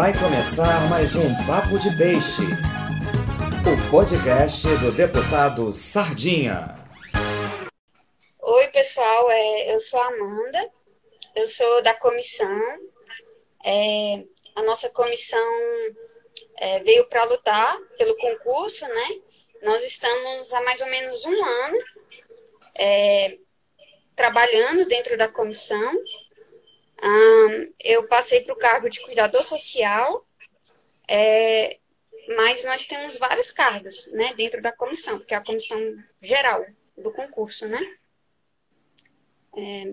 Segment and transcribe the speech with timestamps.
[0.00, 2.40] Vai começar mais um Papo de Peixe,
[3.68, 6.74] o podcast do deputado Sardinha.
[8.40, 10.70] Oi, pessoal, é, eu sou a Amanda,
[11.36, 12.58] eu sou da comissão.
[13.62, 14.24] É,
[14.56, 15.38] a nossa comissão
[16.56, 19.20] é, veio para lutar pelo concurso, né?
[19.62, 21.78] Nós estamos há mais ou menos um ano
[24.16, 25.92] trabalhando dentro da comissão.
[27.02, 30.26] Um, eu passei para o cargo de cuidador social,
[31.08, 31.78] é,
[32.36, 35.78] mas nós temos vários cargos né, dentro da comissão, porque é a comissão
[36.20, 36.64] geral
[36.96, 37.80] do concurso, né?
[39.56, 39.84] É,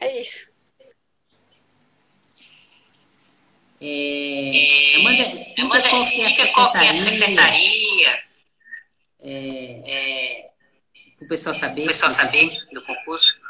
[0.00, 0.48] é isso.
[3.80, 8.18] É, Amanda, explica, Amanda, qual, explica qual que é a secretaria.
[9.20, 10.50] É, é,
[11.18, 11.82] para o pessoal saber.
[11.82, 13.43] O pessoal saber do concurso.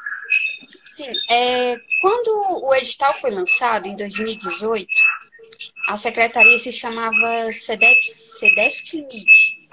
[0.94, 4.86] Sim, é, quando o edital foi lançado, em 2018,
[5.88, 9.68] a secretaria se chamava Sedest MIT.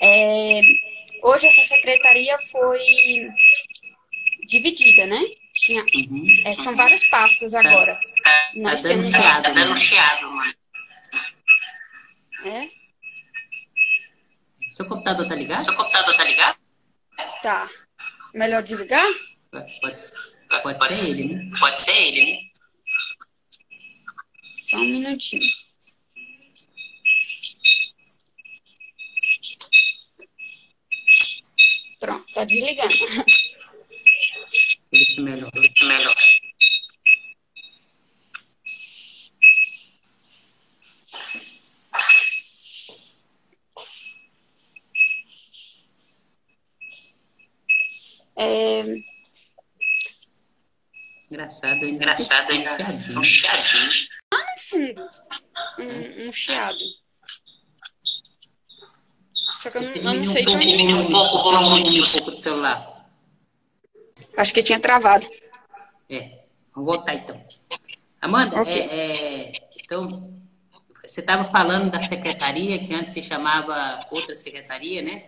[0.00, 0.60] É,
[1.24, 2.78] hoje essa secretaria foi
[4.46, 5.20] dividida, né?
[5.54, 6.42] Tinha, uhum.
[6.44, 7.92] é, são várias pastas agora.
[8.22, 10.54] Tá, Nós tá temos tá dando chiado, mano.
[12.44, 12.68] É?
[14.70, 15.64] Seu computador tá ligado?
[15.64, 16.56] Seu computador tá ligado?
[17.42, 17.68] Tá.
[18.32, 19.06] Melhor desligar?
[19.52, 21.58] Pode, pode, pode ser ele, né?
[21.58, 22.38] Pode ser ele, né?
[24.42, 25.46] Só um minutinho.
[32.00, 32.94] Pronto, tá desligando.
[34.90, 36.14] Isso melhor, isso melhor.
[48.34, 49.11] É...
[51.32, 53.18] Engraçado, engraçado, engraçado.
[53.18, 53.90] Um chiadinho.
[54.34, 55.08] Ah, no fundo.
[55.78, 56.78] Um, um chiado.
[59.56, 60.92] Só que eu não, eu não sei de onde.
[60.92, 63.08] um pouco o volume um pouco do celular.
[64.36, 65.26] Acho que tinha travado.
[66.10, 66.40] É,
[66.74, 67.42] vamos voltar então.
[68.20, 68.82] Amanda, okay.
[68.82, 69.52] é, é,
[69.82, 70.38] então,
[71.02, 75.24] você estava falando da secretaria, que antes se chamava outra secretaria, né?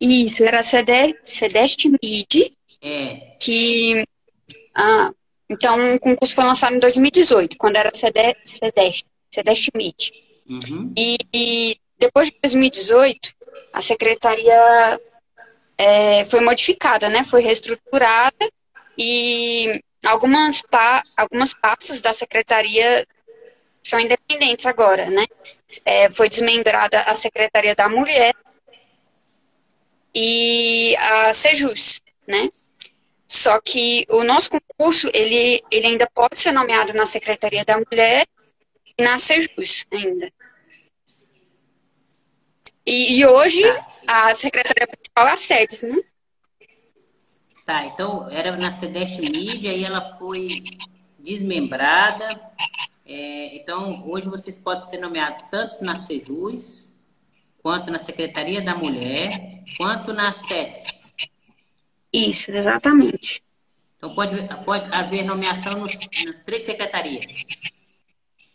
[0.00, 3.36] Isso, era Cedeste Mid, é.
[3.40, 4.04] que
[4.74, 5.10] ah,
[5.48, 10.10] então o concurso foi lançado em 2018, quando era Cedeste, Cedeste Mid.
[10.48, 10.92] Uhum.
[10.96, 13.34] E, e, depois de 2018,
[13.72, 15.00] a secretaria
[15.76, 17.24] é, foi modificada, né?
[17.24, 18.50] Foi reestruturada
[18.96, 23.06] e algumas, pa, algumas pastas da secretaria
[23.82, 25.26] são independentes agora, né?
[25.84, 28.34] É, foi desmembrada a Secretaria da Mulher
[30.14, 32.48] e a Sejus, né?
[33.32, 38.26] Só que o nosso concurso, ele, ele ainda pode ser nomeado na Secretaria da Mulher
[38.98, 40.32] e na Sejus ainda.
[42.84, 43.62] E, e hoje,
[44.04, 45.96] a Secretaria Principal é a SEDES, né?
[47.64, 50.64] Tá, então era na Cedeste Mídia e ela foi
[51.16, 52.28] desmembrada.
[53.06, 56.88] É, então, hoje vocês podem ser nomeados tanto na Sejus,
[57.62, 61.29] quanto na Secretaria da Mulher, quanto na SETES.
[62.12, 63.42] Isso, exatamente.
[63.96, 67.26] Então pode, pode haver nomeação nos, nas três secretarias.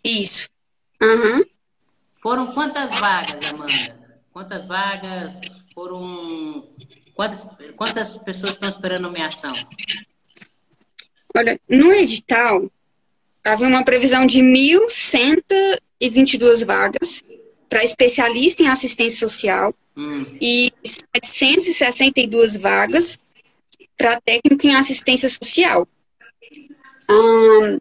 [0.03, 0.49] Isso.
[1.01, 1.43] Uhum.
[2.21, 4.21] Foram quantas vagas, Amanda?
[4.31, 5.41] Quantas vagas
[5.73, 6.69] foram.
[7.13, 9.53] Quantas, quantas pessoas estão esperando nomeação?
[11.35, 12.67] Olha, no edital
[13.43, 17.21] havia uma previsão de 1.122 vagas
[17.69, 20.25] para especialista em assistência social hum.
[20.41, 23.19] e 762 vagas
[23.97, 25.87] para técnico em assistência social.
[27.09, 27.77] Hum,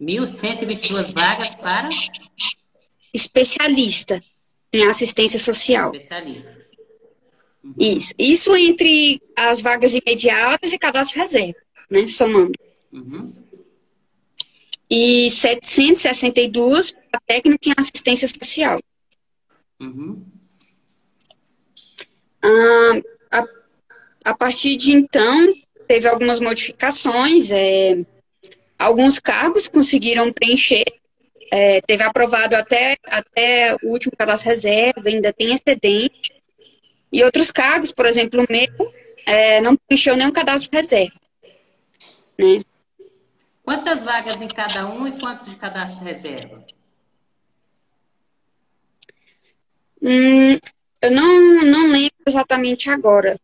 [0.00, 1.88] 1.122 vagas para
[3.12, 4.22] especialista
[4.72, 5.94] em assistência social.
[5.94, 6.58] Especialista.
[7.64, 7.74] Uhum.
[7.78, 8.14] Isso.
[8.18, 11.58] Isso entre as vagas imediatas e cadastro reserva,
[11.90, 12.06] né?
[12.06, 12.52] Somando.
[12.92, 13.30] Uhum.
[14.88, 18.78] E 762 para técnico em assistência social.
[19.80, 20.24] Uhum.
[22.42, 23.02] Ah,
[24.26, 25.54] a, partir de então,
[25.86, 27.50] teve algumas modificações.
[27.52, 27.96] É,
[28.76, 30.84] alguns cargos conseguiram preencher.
[31.52, 36.34] É, teve aprovado até, até o último cadastro reserva, ainda tem excedente.
[37.12, 38.94] E outros cargos, por exemplo, o meu,
[39.24, 41.20] é, não preencheu nenhum cadastro reserva.
[42.36, 42.64] Né?
[43.62, 46.64] Quantas vagas em cada um e quantos de cadastro reserva?
[50.02, 50.58] Hum,
[51.00, 53.38] eu não, não lembro exatamente agora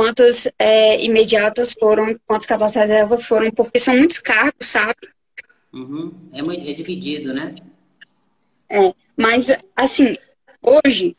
[0.00, 4.96] quantas é, imediatas foram, quantos cadastros reserva foram, porque são muitos cargos, sabe?
[5.74, 6.10] Uhum.
[6.32, 7.54] É, muito, é dividido, né?
[8.70, 10.16] É, mas, assim,
[10.62, 11.14] hoje,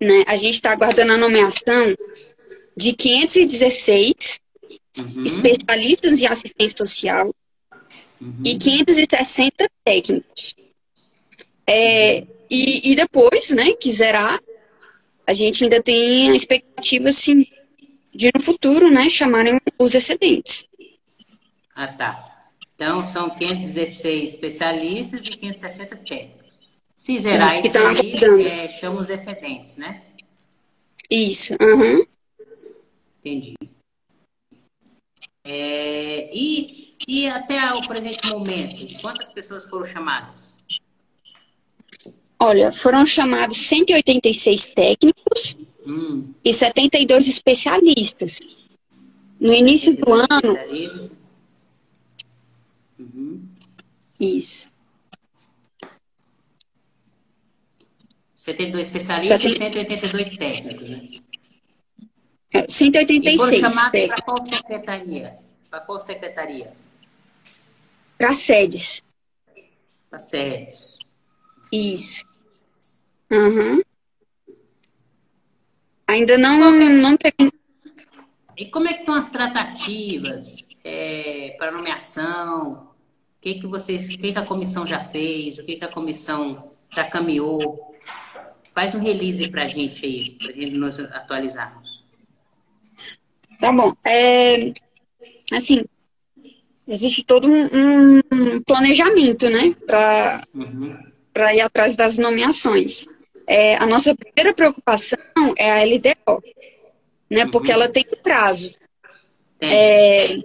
[0.00, 1.94] né, a gente está aguardando a nomeação
[2.74, 4.40] de 516
[4.96, 5.26] uhum.
[5.26, 7.34] especialistas em assistência social
[8.18, 8.42] uhum.
[8.42, 10.54] e 560 técnicos.
[11.66, 14.40] É, e, e depois, né, que zerar,
[15.26, 17.44] a gente ainda tem a expectativa, assim,
[18.14, 20.68] de no futuro, né, chamarem os excedentes.
[21.74, 22.52] Ah, tá.
[22.74, 26.50] Então, são 516 especialistas e 560 técnicos.
[26.94, 30.02] Se zerar isso, isso aí, é, chama os excedentes, né?
[31.10, 32.04] Isso, uhum.
[33.18, 33.54] Entendi.
[35.44, 40.54] É, e, e até o presente momento, quantas pessoas foram chamadas?
[42.38, 45.56] Olha, foram chamados 186 técnicos
[45.86, 46.32] hum.
[46.44, 48.40] e 72 especialistas.
[49.40, 50.58] No início do ano,
[54.20, 54.70] Isso.
[58.36, 61.08] 72 especialistas e 182 técnicos, né?
[62.52, 63.34] É, 186.
[63.34, 65.38] E foram chamados para qual secretaria?
[65.70, 66.72] Para qual secretaria?
[68.18, 69.02] Para sedes.
[70.10, 70.98] Para sedes.
[71.72, 72.26] Isso.
[73.30, 73.82] Uhum.
[76.10, 76.88] Ainda não, é?
[76.88, 77.52] não teve.
[78.56, 82.72] E como é que estão as tratativas é, para nomeação?
[82.72, 85.58] O que, que vocês, o que, que a comissão já fez?
[85.58, 87.94] O que, que a comissão já caminhou?
[88.74, 92.04] Faz um release para a gente aí, para a gente nos atualizarmos.
[93.60, 93.92] Tá bom.
[94.04, 94.72] É,
[95.52, 95.84] assim,
[96.88, 100.96] existe todo um, um planejamento, né, para uhum.
[101.54, 103.06] ir atrás das nomeações.
[103.52, 105.18] É, a nossa primeira preocupação
[105.58, 106.40] é a LDO,
[107.28, 107.50] né, uhum.
[107.50, 108.72] porque ela tem um prazo.
[109.60, 110.38] É,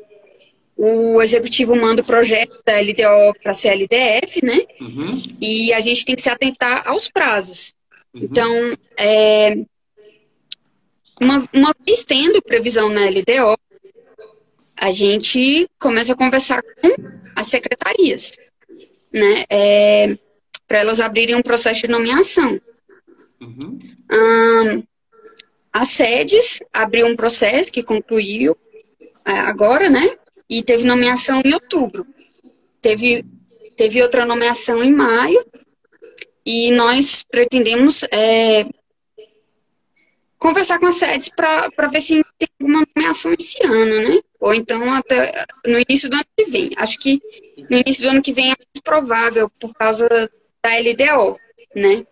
[0.75, 4.60] o executivo manda o projeto da LDO para a CLDF, né?
[4.81, 5.22] Uhum.
[5.40, 7.75] E a gente tem que se atentar aos prazos.
[8.12, 8.24] Uhum.
[8.24, 9.56] Então, é,
[11.22, 13.56] uma, uma vez tendo previsão na LDO,
[14.75, 16.90] a gente começa a conversar com
[17.36, 18.31] as secretarias,
[19.13, 19.46] né?
[19.48, 20.18] É,
[20.68, 22.60] para elas abrirem um processo de nomeação.
[23.42, 23.78] Uhum.
[24.12, 24.84] Um,
[25.74, 28.58] a SEDES abriu um processo que concluiu
[29.26, 30.18] é, agora, né?
[30.50, 32.06] e teve nomeação em outubro.
[32.82, 33.26] Teve,
[33.76, 35.44] teve outra nomeação em maio,
[36.46, 38.66] e nós pretendemos é,
[40.38, 44.20] conversar com as sedes para ver se tem alguma nomeação esse ano, né?
[44.40, 45.32] Ou então até
[45.66, 46.70] no início do ano que vem.
[46.78, 47.20] Acho que
[47.68, 50.08] no início do ano que vem é mais provável por causa
[50.64, 51.36] da LDO,
[51.76, 52.06] né?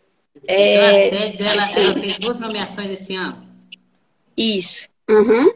[0.48, 3.48] É, então, SEDES, ela, ela fez duas nomeações esse ano?
[4.36, 4.90] Isso.
[5.10, 5.54] Uhum.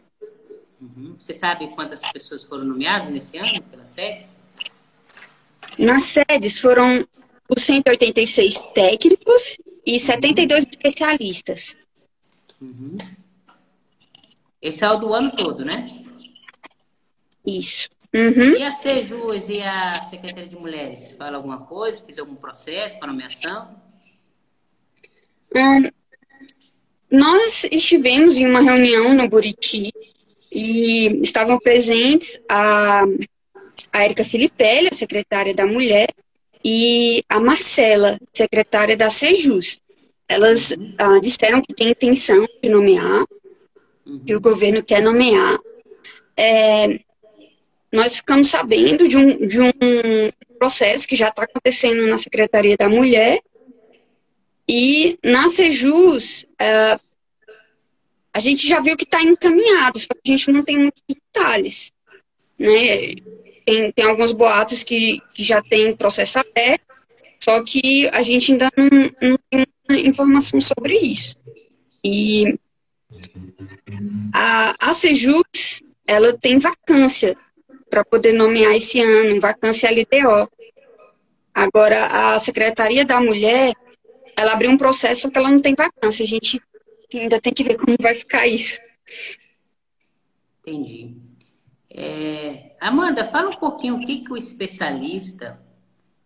[1.18, 4.40] Você sabe quantas pessoas foram nomeadas nesse ano pelas sedes?
[5.78, 7.06] Nas sedes foram
[7.48, 11.76] os 186 técnicos e 72 especialistas.
[12.60, 12.96] Uhum.
[14.62, 16.04] Esse é o do ano todo, né?
[17.44, 17.88] Isso.
[18.14, 18.56] Uhum.
[18.56, 21.12] E a Sejus e a Secretaria de Mulheres?
[21.12, 22.02] Fala alguma coisa?
[22.02, 23.87] Fez algum processo para nomeação?
[25.54, 25.82] Hum,
[27.10, 29.92] nós estivemos em uma reunião no Buriti
[30.52, 33.04] e estavam presentes a,
[33.92, 36.08] a Érica Filipelli, a secretária da Mulher,
[36.64, 39.80] e a Marcela, secretária da Sejus.
[40.28, 43.24] Elas ah, disseram que tem intenção de nomear,
[44.26, 45.58] que o governo quer nomear.
[46.36, 47.00] É,
[47.92, 49.72] nós ficamos sabendo de um, de um
[50.58, 53.40] processo que já está acontecendo na Secretaria da Mulher,
[54.68, 57.00] e na Sejus, uh,
[58.32, 61.90] a gente já viu que está encaminhado, só que a gente não tem muitos detalhes.
[62.58, 63.14] Né?
[63.64, 66.86] Tem, tem alguns boatos que, que já tem processo aberto,
[67.40, 71.36] só que a gente ainda não, não tem muita informação sobre isso.
[72.04, 72.58] E
[74.34, 77.36] a, a Sejus, ela tem vacância
[77.88, 80.48] para poder nomear esse ano, vacância LDO.
[81.54, 83.74] Agora, a Secretaria da Mulher,
[84.38, 86.22] ela abriu um processo que ela não tem vacância.
[86.22, 86.62] A gente
[87.12, 88.80] ainda tem que ver como vai ficar isso.
[90.60, 91.16] Entendi.
[91.90, 95.58] É, Amanda, fala um pouquinho o que, que o especialista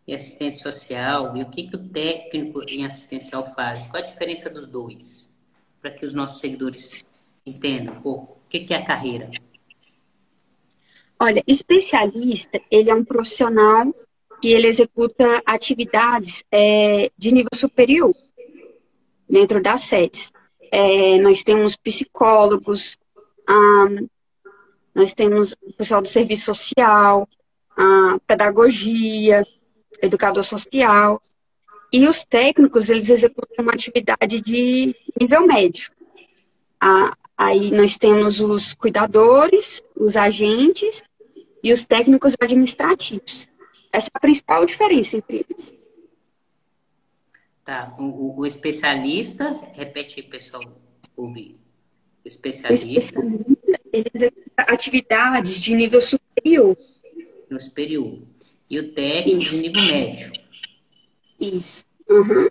[0.06, 3.86] em assistente social e o que, que o técnico em assistencial faz.
[3.86, 5.30] Qual a diferença dos dois?
[5.80, 7.06] Para que os nossos seguidores
[7.46, 8.42] entendam um pouco.
[8.44, 9.30] O que, que é a carreira?
[11.18, 13.90] Olha, especialista, ele é um profissional
[14.42, 18.12] que ele executa atividades é, de nível superior
[19.26, 20.32] dentro das sedes
[20.72, 22.96] é, nós temos psicólogos,
[24.94, 27.28] nós temos o pessoal do serviço social,
[27.76, 29.46] a pedagogia,
[30.00, 31.20] educador social.
[31.92, 35.90] E os técnicos, eles executam uma atividade de nível médio.
[37.36, 41.02] aí nós temos os cuidadores, os agentes
[41.62, 43.51] e os técnicos administrativos.
[43.92, 45.74] Essa é a principal diferença entre eles.
[47.64, 47.94] Tá.
[47.98, 50.62] O, o especialista, repete aí, pessoal,
[51.16, 51.60] ouvir.
[52.24, 52.88] Especialista.
[52.88, 53.72] especialista
[54.56, 56.76] atividades de nível superior.
[57.50, 58.22] No superior.
[58.68, 59.56] E o técnico Isso.
[59.56, 60.32] de nível médio.
[61.38, 61.84] Isso.
[62.08, 62.48] Uhum.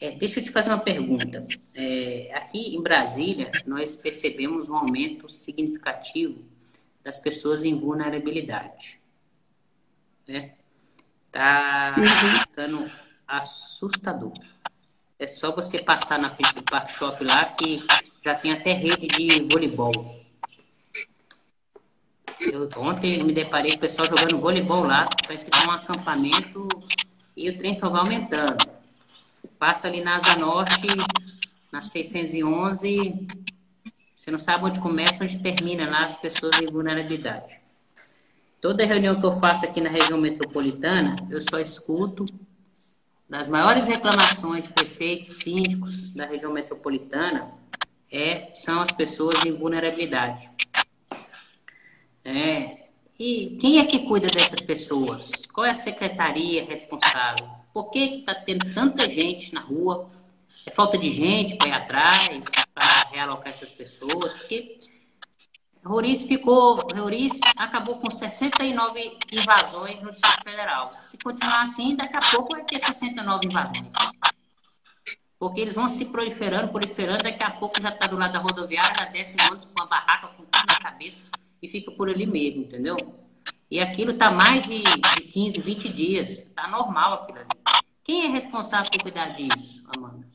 [0.00, 1.46] É, deixa eu te fazer uma pergunta.
[1.74, 6.42] É, aqui em Brasília, nós percebemos um aumento significativo
[7.04, 8.98] das pessoas em vulnerabilidade.
[10.26, 10.52] Né?
[11.30, 11.94] Tá
[12.48, 12.90] ficando
[13.26, 14.32] assustador.
[15.18, 17.84] É só você passar na frente do Park Shop lá que
[18.24, 20.18] já tem até rede de voleibol.
[22.40, 26.68] Eu, ontem me deparei com o pessoal jogando voleibol lá, parece que tem um acampamento
[27.36, 28.56] e o trem só vai aumentando.
[29.58, 30.88] Passa ali na Asa Norte,
[31.70, 33.26] na 611,
[34.14, 37.59] você não sabe onde começa, onde termina lá as pessoas em vulnerabilidade.
[38.60, 42.26] Toda reunião que eu faço aqui na região metropolitana, eu só escuto
[43.26, 47.50] das maiores reclamações de prefeitos, síndicos da região metropolitana,
[48.12, 50.50] é, são as pessoas em vulnerabilidade.
[52.22, 52.88] É,
[53.18, 55.30] e quem é que cuida dessas pessoas?
[55.52, 57.48] Qual é a secretaria responsável?
[57.72, 60.10] Por que está tendo tanta gente na rua?
[60.66, 64.32] É falta de gente para ir atrás, para realocar essas pessoas?
[64.34, 64.78] Porque
[65.84, 70.90] Roriz ficou, Roriz acabou com 69 invasões no Distrito Federal.
[70.98, 73.88] Se continuar assim, daqui a pouco vai ter 69 invasões.
[75.38, 78.94] Porque eles vão se proliferando, proliferando, daqui a pouco já está do lado da rodoviária,
[78.94, 81.22] já desce um ônibus com uma barraca com tudo na cabeça
[81.62, 82.96] e fica por ali mesmo, entendeu?
[83.70, 86.30] E aquilo está mais de, de 15, 20 dias.
[86.30, 87.48] Está normal aquilo ali.
[88.04, 90.28] Quem é responsável por cuidar disso, Amanda?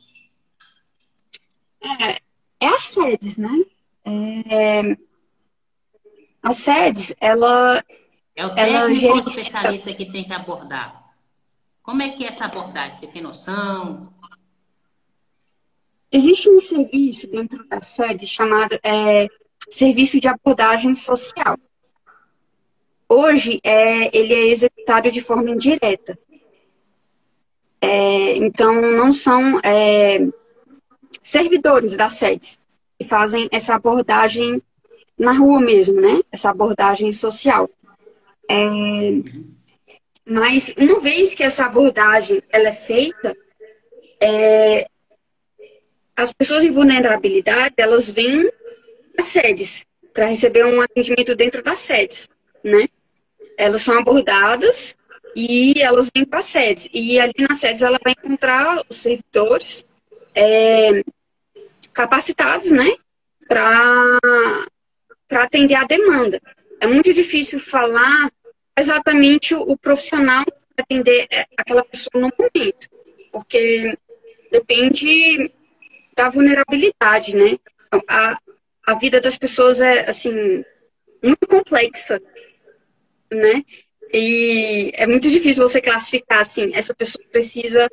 [1.82, 2.22] É,
[2.62, 3.62] é a SEDES, né?
[4.06, 4.98] É,
[6.46, 7.84] a SEDES, ela.
[8.36, 11.04] É o técnico ou especialista que tem que abordar?
[11.82, 12.96] Como é que é essa abordagem?
[12.96, 14.14] Você tem noção?
[16.12, 19.28] Existe um serviço dentro da SEDES chamado é,
[19.70, 21.56] Serviço de Abordagem Social.
[23.10, 26.18] Hoje, é, ele é executado de forma indireta.
[27.82, 30.20] É, então, não são é,
[31.24, 32.60] servidores da SEDES
[33.00, 34.62] que fazem essa abordagem
[35.18, 36.22] na rua mesmo, né?
[36.32, 37.70] Essa abordagem social.
[38.50, 38.56] É,
[40.26, 43.36] mas uma vez que essa abordagem ela é feita,
[44.20, 44.88] é,
[46.16, 48.50] as pessoas em vulnerabilidade elas vêm
[49.18, 52.30] às sedes para receber um atendimento dentro das sedes,
[52.64, 52.88] né?
[53.58, 54.96] Elas são abordadas
[55.36, 59.86] e elas vêm para as sedes e ali nas sedes ela vai encontrar os servidores
[60.34, 61.04] é,
[61.94, 62.96] capacitados, né?
[63.48, 64.20] Para
[65.36, 66.42] para atender a demanda.
[66.80, 68.32] É muito difícil falar
[68.80, 70.46] exatamente o, profissional
[70.78, 72.88] atender é, aquela pessoa no momento,
[73.34, 73.98] porque
[74.50, 75.52] depende
[76.16, 77.58] da vulnerabilidade, né?
[78.08, 78.40] A,
[78.88, 80.64] a vida das pessoas é, assim,
[81.22, 82.22] muito complexa,
[83.30, 83.62] né?
[84.14, 87.90] E é muito difícil você classificar, assim, essa pessoa precisa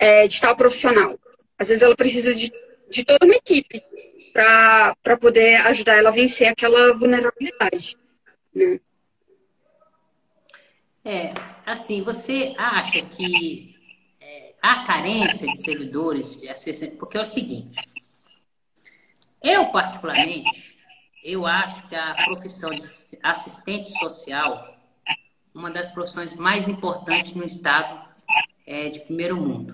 [0.00, 1.16] é, de tal profissional.
[1.56, 2.50] Às vezes ela precisa de,
[2.90, 3.80] de toda uma equipe
[4.36, 7.96] para poder ajudar ela a vencer aquela vulnerabilidade.
[8.54, 8.78] Né?
[11.02, 11.32] É,
[11.64, 13.74] assim, você acha que
[14.20, 16.90] é, há carência de servidores assistência?
[16.98, 17.80] Porque é o seguinte,
[19.42, 20.76] eu particularmente,
[21.24, 22.82] eu acho que a profissão de
[23.22, 24.76] assistente social,
[25.54, 28.06] uma das profissões mais importantes no estado
[28.66, 29.72] é, de primeiro mundo,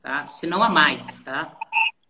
[0.00, 0.24] tá?
[0.24, 1.58] Se não a mais, tá?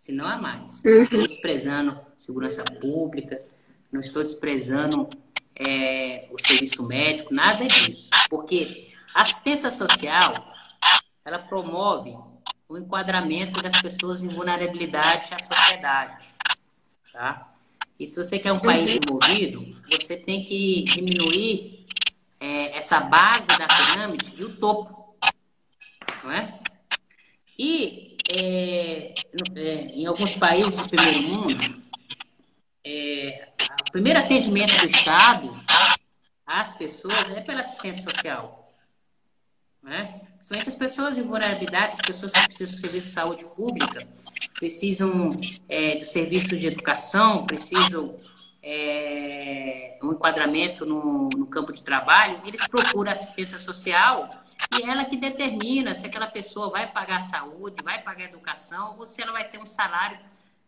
[0.07, 0.81] Se não há mais.
[0.85, 3.43] Não estou desprezando segurança pública,
[3.91, 5.09] não estou desprezando
[5.57, 8.09] é, o serviço médico, nada disso.
[8.31, 10.33] Porque a assistência social,
[11.25, 12.17] ela promove
[12.69, 16.29] o enquadramento das pessoas em vulnerabilidade à sociedade.
[17.13, 17.53] Tá?
[17.99, 21.85] E se você quer um país desenvolvido, você tem que diminuir
[22.39, 25.17] é, essa base da pirâmide e o topo.
[26.23, 26.61] Não é?
[27.59, 29.15] E é,
[29.57, 31.83] é, em alguns países do primeiro mundo,
[32.85, 33.49] é,
[33.89, 35.61] o primeiro atendimento do Estado
[36.47, 38.73] às pessoas é pela assistência social.
[39.83, 40.21] Né?
[40.35, 44.09] Principalmente as pessoas em vulnerabilidade, as pessoas que precisam do serviço de saúde pública,
[44.55, 45.31] precisam
[45.69, 48.15] é, do serviço de educação, precisam
[48.69, 54.29] é, um enquadramento no, no, campo de trabalho, eles procuram assistência social
[54.77, 59.23] e ela que determina se aquela pessoa vai pagar saúde, vai pagar educação ou se
[59.23, 60.19] ela vai ter um salário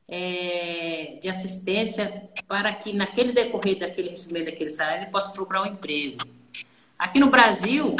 [0.07, 5.67] é, de assistência para que naquele decorrer daquele recebimento daquele salário ele possa procurar um
[5.67, 6.19] emprego.
[6.97, 7.97] Aqui no Brasil,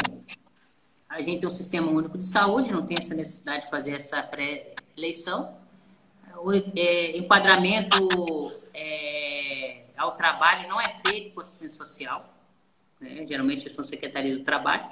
[1.09, 4.23] a gente tem um sistema único de saúde, não tem essa necessidade de fazer essa
[4.23, 5.53] pré-eleição.
[6.37, 8.07] O é, enquadramento
[8.73, 9.18] é,
[9.99, 12.33] ao trabalho não é feito por assistente social.
[12.99, 13.25] Né?
[13.27, 14.89] Geralmente são secretarias do trabalho,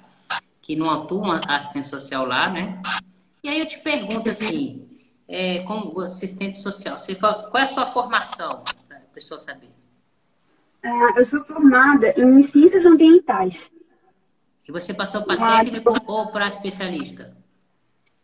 [0.61, 2.81] que não atuam assistente social lá, né?
[3.41, 4.85] E aí eu te pergunto assim,
[5.27, 9.69] é, como assistente social, você qual é a sua formação, para a pessoa saber?
[10.83, 13.71] Ah, eu sou formada em ciências ambientais.
[14.67, 17.35] E você passou para técnico ou para especialista?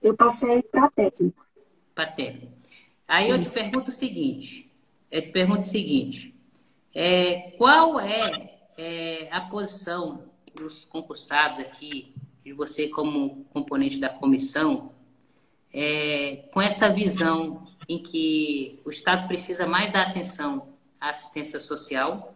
[0.02, 1.46] Eu passei para técnico.
[1.96, 2.52] Para técnico.
[3.08, 4.70] Aí eu te pergunto o seguinte,
[5.10, 6.33] eu te pergunto o seguinte,
[6.94, 14.92] é, qual é, é a posição dos concursados aqui, de você como componente da comissão,
[15.74, 20.68] é, com essa visão em que o Estado precisa mais dar atenção
[21.00, 22.36] à assistência social?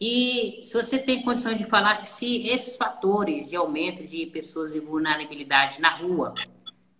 [0.00, 4.74] E se você tem condições de falar que se esses fatores de aumento de pessoas
[4.74, 6.34] em vulnerabilidade na rua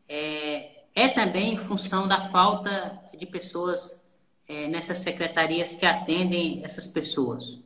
[0.09, 4.04] é, é também em função da falta de pessoas
[4.49, 7.59] é, nessas secretarias que atendem essas pessoas.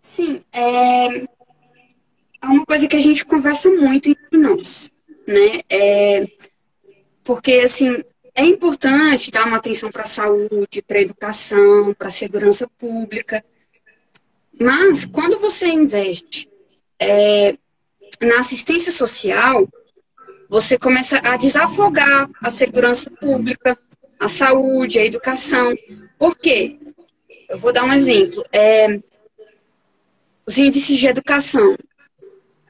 [0.00, 1.18] Sim, é,
[2.42, 4.90] é uma coisa que a gente conversa muito entre nós,
[5.26, 5.60] né?
[5.68, 6.26] É,
[7.22, 8.02] porque, assim,
[8.34, 13.44] é importante dar uma atenção para a saúde, para a educação, para a segurança pública.
[14.58, 16.48] Mas quando você investe
[16.98, 17.56] é,
[18.20, 19.66] na assistência social,
[20.48, 23.78] você começa a desafogar a segurança pública,
[24.20, 25.74] a saúde, a educação.
[26.18, 26.78] Por quê?
[27.48, 28.44] Eu vou dar um exemplo.
[28.52, 29.00] É,
[30.46, 31.76] os índices de educação.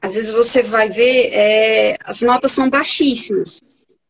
[0.01, 3.61] Às vezes você vai ver, é, as notas são baixíssimas.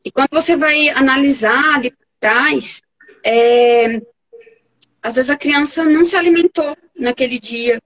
[0.05, 2.81] E quando você vai analisar ali trás,
[3.25, 4.01] é,
[5.01, 7.81] às vezes a criança não se alimentou naquele dia,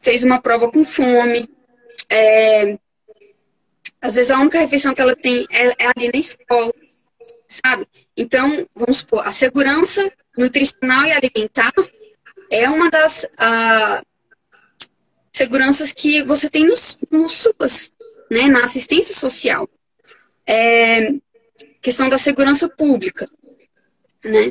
[0.00, 1.48] fez uma prova com fome,
[2.08, 2.78] é,
[4.00, 6.72] às vezes a única refeição que ela tem é, é, ali na escola,
[7.48, 7.86] sabe?
[8.18, 11.72] Então, vamos supor, a segurança nutricional e alimentar
[12.50, 14.04] é uma das uh,
[15.32, 17.92] seguranças que você tem nos, no SUAS,
[18.30, 19.68] né, na assistência social
[20.48, 21.12] é
[21.82, 23.28] questão da segurança pública.
[24.24, 24.50] Né?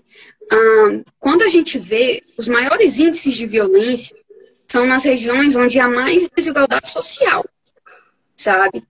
[0.52, 4.16] Ah, quando a gente vê os maiores índices de violência
[4.56, 7.44] são nas regiões onde há mais desigualdade social,
[8.36, 8.84] sabe?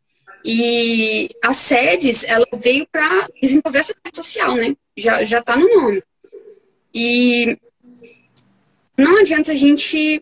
[0.49, 4.77] E a SEDES, ela veio para desenvolver essa parte social, né?
[4.95, 6.01] Já, já tá no nome.
[6.93, 7.57] E
[8.97, 10.21] não adianta a gente,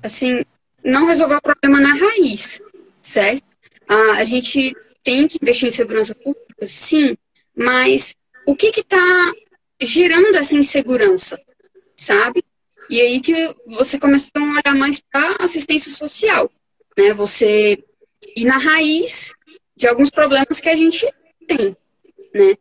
[0.00, 0.44] assim,
[0.84, 2.62] não resolver o problema na raiz,
[3.02, 3.42] certo?
[3.88, 7.16] Ah, a gente tem que investir em segurança pública, sim,
[7.56, 8.14] mas
[8.46, 9.32] o que está
[9.80, 11.36] gerando essa insegurança,
[11.96, 12.44] sabe?
[12.88, 13.34] E aí que
[13.66, 16.48] você começa a olhar mais para assistência social,
[16.96, 17.12] né?
[17.12, 17.82] Você
[18.36, 19.34] ir na raiz
[19.76, 21.06] de alguns problemas que a gente
[21.46, 21.76] tem,
[22.34, 22.56] né?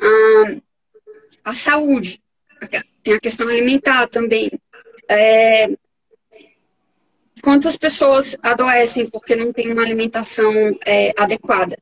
[0.00, 0.56] Ah,
[1.44, 2.22] a saúde,
[3.02, 4.50] tem a questão alimentar também.
[5.08, 5.68] É,
[7.42, 10.52] quantas pessoas adoecem porque não tem uma alimentação
[10.86, 11.76] é, adequada?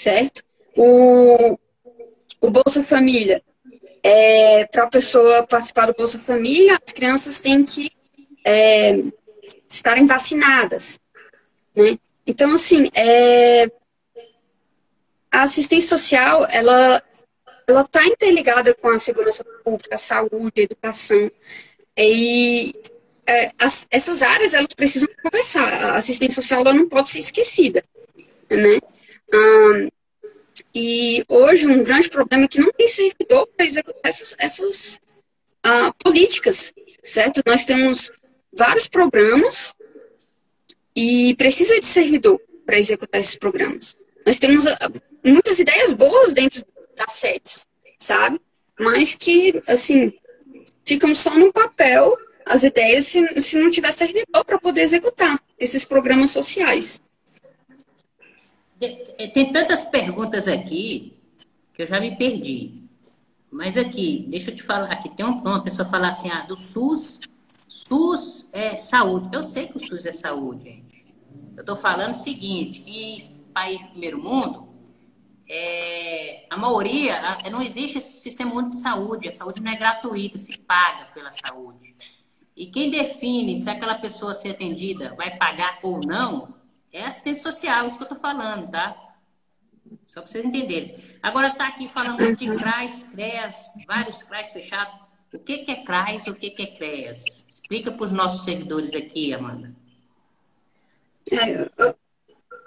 [0.00, 0.42] certo?
[0.76, 1.58] O,
[2.40, 3.42] o Bolsa Família,
[4.02, 7.90] é, para a pessoa participar do Bolsa Família, as crianças têm que
[8.44, 9.02] é,
[9.68, 10.98] estarem vacinadas,
[11.80, 11.98] né?
[12.26, 13.70] Então, assim, é,
[15.30, 17.02] a assistência social, ela
[17.66, 21.30] ela está interligada com a segurança pública, a saúde, a educação.
[21.96, 22.74] E
[23.26, 25.72] é, as, essas áreas, elas precisam conversar.
[25.72, 27.82] A assistência social, ela não pode ser esquecida,
[28.50, 28.80] né?
[30.74, 35.00] e hoje um grande problema é que não tem servidor para executar essas, essas
[35.64, 37.40] uh, políticas, certo?
[37.46, 38.10] Nós temos
[38.52, 39.74] vários programas
[40.94, 43.96] e precisa de servidor para executar esses programas.
[44.26, 44.70] Nós temos uh,
[45.24, 46.64] muitas ideias boas dentro
[46.96, 47.66] das sedes,
[47.98, 48.40] sabe?
[48.78, 50.12] Mas que, assim,
[50.84, 55.84] ficam só no papel as ideias se, se não tiver servidor para poder executar esses
[55.84, 57.00] programas sociais.
[59.34, 61.12] Tem tantas perguntas aqui
[61.74, 62.80] que eu já me perdi.
[63.50, 67.20] Mas aqui, deixa eu te falar, aqui tem uma pessoa falar assim, ah, do SUS,
[67.68, 69.28] SUS é saúde.
[69.32, 70.79] Eu sei que o SUS é saúde.
[71.60, 73.18] Eu estou falando o seguinte, que
[73.52, 74.66] país do primeiro mundo,
[75.46, 79.28] é, a maioria, a, não existe esse sistema único de saúde.
[79.28, 81.94] A saúde não é gratuita, se paga pela saúde.
[82.56, 86.54] E quem define se aquela pessoa ser atendida vai pagar ou não
[86.90, 88.96] é assistente social, isso que eu estou falando, tá?
[90.06, 90.96] Só para vocês entenderem.
[91.22, 94.94] Agora tá aqui falando de CRAS, CREAS, vários CRAS fechados.
[95.34, 97.44] O que, que é CRAS o que, que é CREAS?
[97.46, 99.78] Explica para os nossos seguidores aqui, Amanda.
[101.30, 101.94] É,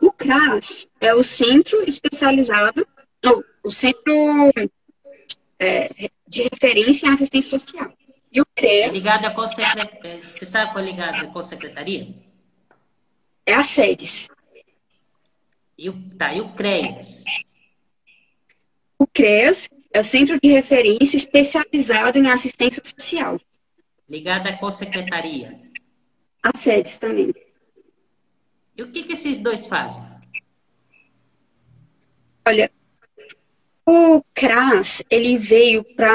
[0.01, 2.85] o CRAS é o Centro Especializado,
[3.23, 4.13] não, o Centro
[5.59, 7.93] é, de Referência em Assistência Social.
[8.31, 8.91] E o CREAS...
[8.91, 10.17] Ligado a qual secretaria?
[10.25, 12.13] Você sabe qual é ligado a qual secretaria?
[13.45, 14.27] É a SEDES.
[15.77, 17.23] E o, tá, e o CREAS?
[18.97, 23.39] O CREAS é o Centro de Referência Especializado em Assistência Social.
[24.09, 25.61] Ligado a qual secretaria?
[26.41, 27.33] A SEDES também.
[28.75, 30.01] E o que, que esses dois fazem?
[32.45, 32.71] Olha,
[33.85, 36.11] o CRAS, ele veio para...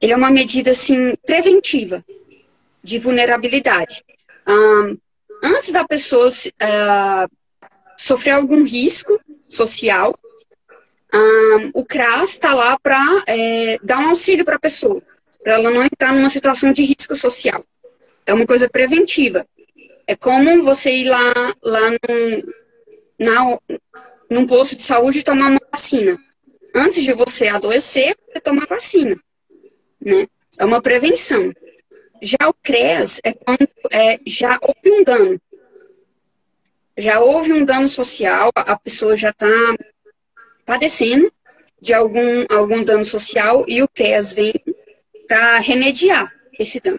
[0.00, 2.04] Ele é uma medida, assim, preventiva
[2.82, 4.04] de vulnerabilidade.
[4.46, 4.98] Um,
[5.42, 7.36] antes da pessoa uh,
[7.96, 10.18] sofrer algum risco social,
[11.12, 15.00] um, o CRAS está lá para é, dar um auxílio para a pessoa,
[15.42, 17.64] para ela não entrar numa situação de risco social.
[18.26, 19.46] É uma coisa preventiva.
[20.06, 22.42] É como você ir lá, lá num,
[23.18, 23.58] na,
[24.30, 26.18] num posto de saúde e tomar uma vacina.
[26.74, 29.16] Antes de você adoecer, você toma vacina.
[30.00, 30.26] Né?
[30.58, 31.52] É uma prevenção.
[32.20, 35.40] Já o CREAS é quando é, já houve um dano.
[36.96, 39.46] Já houve um dano social, a pessoa já está
[40.64, 41.32] padecendo
[41.80, 44.54] de algum, algum dano social e o CREAS vem
[45.26, 46.98] para remediar esse dano.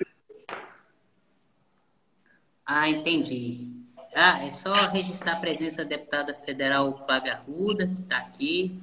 [2.66, 3.76] Ah, entendi.
[4.16, 8.82] Ah, é só registrar a presença da deputada federal Flávia Arruda, que está aqui.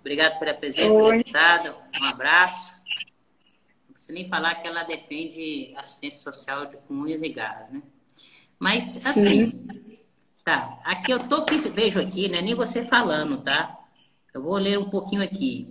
[0.00, 1.18] Obrigado pela presença, Oi.
[1.18, 1.76] deputada.
[2.00, 2.72] Um abraço.
[3.86, 7.82] Não precisa nem falar que ela defende assistência social de unhas e garras, né?
[8.58, 9.98] Mas, assim, Sim.
[10.44, 10.80] tá.
[10.84, 12.40] Aqui eu tô, vejo aqui, né?
[12.40, 13.78] Nem você falando, tá?
[14.34, 15.68] Eu vou ler um pouquinho aqui.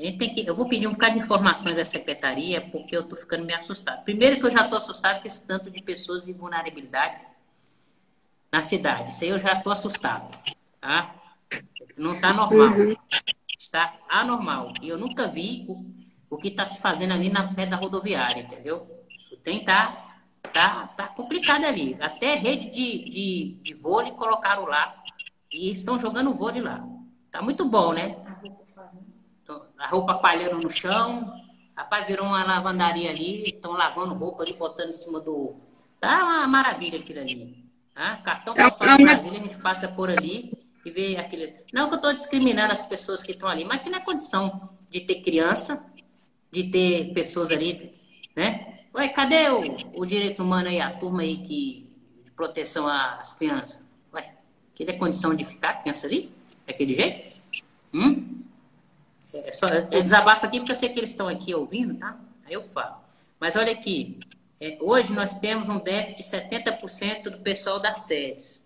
[0.00, 3.02] A gente tem que, eu vou pedir um bocado de informações à secretaria, porque eu
[3.02, 4.02] estou ficando meio assustado.
[4.02, 7.20] Primeiro que eu já estou assustado com esse tanto de pessoas em vulnerabilidade
[8.50, 9.10] na cidade.
[9.10, 10.34] Isso aí eu já estou assustado,
[10.80, 11.14] tá?
[11.98, 12.68] Não está normal.
[12.68, 12.96] Uhum.
[13.58, 14.72] Está anormal.
[14.80, 15.84] E eu nunca vi o,
[16.30, 18.88] o que está se fazendo ali na pé da rodoviária, entendeu?
[19.30, 21.94] O trem tá, tá, tá complicado ali.
[22.00, 24.94] Até rede de, de, de vôlei colocaram lá.
[25.52, 26.82] E estão jogando vôlei lá.
[27.30, 28.16] Tá muito bom, né?
[29.80, 31.34] A roupa palhando no chão.
[31.74, 35.56] Rapaz, virou uma lavandaria ali, estão lavando roupa ali, botando em cima do.
[35.98, 37.64] Tá uma maravilha aquilo ali.
[37.94, 38.18] Tá?
[38.18, 40.52] Cartão postal de Brasília, a gente passa por ali
[40.84, 41.54] e vê aquele.
[41.72, 44.68] Não que eu estou discriminando as pessoas que estão ali, mas que não é condição
[44.90, 45.82] de ter criança,
[46.52, 47.82] de ter pessoas ali,
[48.36, 48.78] né?
[48.94, 49.60] Ué, cadê o,
[49.96, 51.88] o direito humano aí, a turma aí que,
[52.24, 53.86] de proteção às crianças?
[54.12, 54.34] Ué,
[54.74, 56.30] que é condição de ficar criança ali?
[56.66, 57.36] Daquele jeito?
[57.94, 58.40] Hum?
[59.34, 62.18] É, só, é desabafo aqui porque eu sei que eles estão aqui ouvindo, tá?
[62.44, 62.96] Aí eu falo.
[63.38, 64.18] Mas olha aqui,
[64.60, 68.60] é, hoje nós temos um déficit de 70% do pessoal das sedes.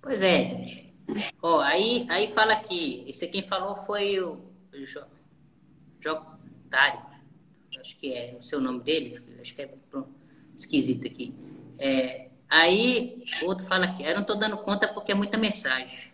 [0.00, 0.92] Pois é, gente.
[1.42, 4.40] Ó, aí, aí fala aqui, esse quem falou foi o
[6.00, 7.00] Jotário.
[7.80, 9.70] Acho que é o seu nome dele, acho que é
[10.54, 11.34] esquisito aqui.
[11.78, 16.11] É, aí, outro fala aqui, eu não estou dando conta porque é muita mensagem.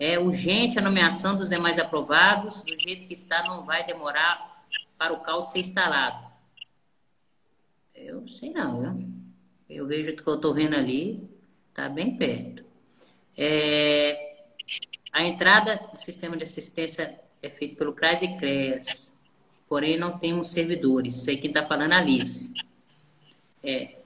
[0.00, 4.64] É urgente a nomeação dos demais aprovados, do jeito que está, não vai demorar
[4.96, 6.26] para o caos ser instalado.
[7.94, 9.06] Eu sei não, né?
[9.68, 11.28] Eu vejo que eu estou vendo ali,
[11.68, 12.64] está bem perto.
[13.36, 14.48] É,
[15.12, 19.12] a entrada do sistema de assistência é feita pelo CRAS e CREAS,
[19.68, 21.16] porém não temos servidores.
[21.16, 22.50] Sei que está falando a Alice.
[23.62, 23.99] É,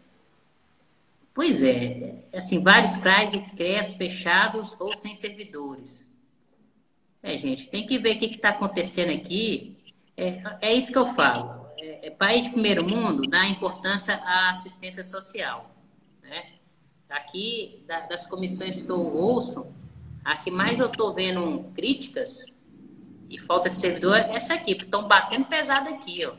[1.34, 6.08] Pois é, assim, vários CRAs e CREAs fechados ou sem servidores.
[7.20, 9.76] É, gente, tem que ver o que está acontecendo aqui.
[10.16, 11.66] É, é isso que eu falo.
[11.80, 15.74] É, é, país de primeiro mundo dá importância à assistência social.
[16.22, 16.52] Né?
[17.10, 19.66] Aqui, da, das comissões que eu ouço,
[20.24, 22.46] a que mais eu estou vendo críticas
[23.28, 26.24] e falta de servidor é essa aqui, estão batendo pesado aqui.
[26.26, 26.34] Ó.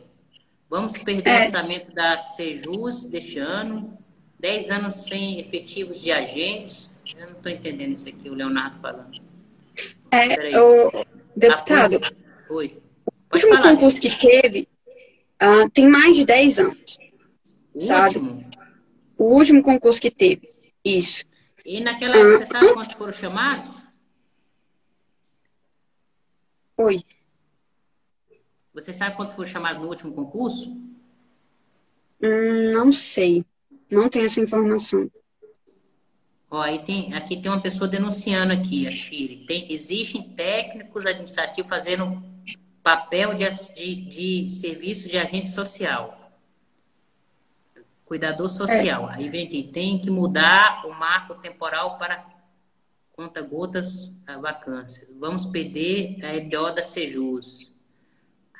[0.69, 1.41] Vamos perder é.
[1.41, 4.04] o orçamento da Sejus deste ano
[4.39, 6.91] 10 anos sem efetivos de agentes.
[7.17, 9.19] Eu não estou entendendo isso aqui, o Leonardo falando.
[10.12, 12.00] É, o deputado,
[12.50, 12.78] Oi.
[13.06, 14.17] o último falar, concurso gente.
[14.17, 14.67] que teve
[15.41, 16.98] uh, tem mais de 10 anos.
[17.74, 18.17] O sabe?
[18.17, 18.52] último?
[19.17, 20.48] O último concurso que teve,
[20.84, 21.26] isso.
[21.65, 23.84] E naquela, uh, você sabe quantos foram chamados?
[26.78, 27.02] Oi.
[28.74, 30.69] Você sabe quantos foram chamados no último concurso?
[32.21, 33.45] Hum, não sei.
[33.89, 35.10] Não tenho essa informação.
[36.50, 39.45] Ó, aí tem, aqui tem uma pessoa denunciando aqui, a Chile.
[39.45, 42.24] Tem, existem técnicos administrativos fazendo
[42.84, 46.32] papel de, de, de serviço de agente social.
[48.06, 49.10] Cuidador social.
[49.10, 49.15] É.
[49.15, 52.26] Aí vem aqui, tem que mudar o marco temporal para
[53.12, 55.08] conta-gotas a vacância.
[55.19, 57.74] Vamos pedir a LDO da Sejus.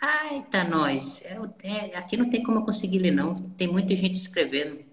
[0.02, 1.22] Ai, tá nós.
[1.24, 3.34] É, é, aqui não tem como eu conseguir ler, não.
[3.34, 4.85] Tem muita gente escrevendo.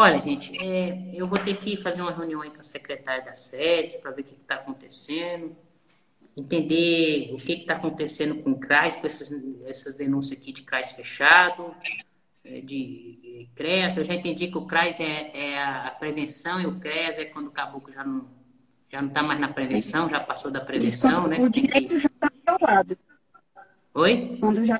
[0.00, 3.36] Olha, gente, é, eu vou ter que fazer uma reunião aí com a secretária da
[3.36, 5.54] SEDES para ver o que está acontecendo,
[6.34, 9.30] entender o que está acontecendo com o CRAS, com essas,
[9.66, 11.74] essas denúncias aqui de CRAS fechado,
[12.42, 13.98] é, de, CREAS.
[13.98, 17.48] Eu já entendi que o CRAS é, é a prevenção e o CREAS é quando
[17.48, 18.26] o caboclo já não
[18.88, 21.38] já não está mais na prevenção, já passou da prevenção, né?
[21.38, 22.98] O direito já está violado.
[23.92, 24.38] Oi?
[24.40, 24.78] Quando já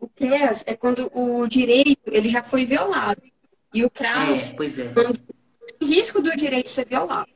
[0.00, 3.33] o CREAS é quando o direito ele já foi violado.
[3.74, 4.88] E o CRAS, é, pois é.
[4.88, 7.28] quando tem risco do direito ser violado.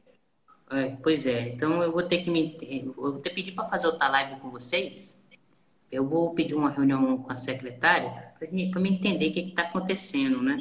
[0.71, 1.49] É, pois é.
[1.49, 2.57] Então eu vou ter que me.
[2.63, 5.19] Eu vou ter que pedir para fazer outra live com vocês.
[5.91, 10.41] Eu vou pedir uma reunião com a secretária para me entender o que está acontecendo,
[10.41, 10.59] né?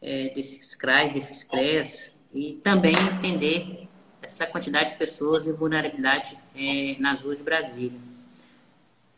[0.00, 3.86] É, desses CRAS, desses CREAS, e também entender
[4.22, 7.98] essa quantidade de pessoas em vulnerabilidade é, nas ruas de Brasília.